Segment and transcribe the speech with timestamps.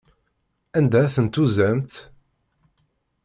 [0.77, 1.93] Anda ay ten-tuzamt?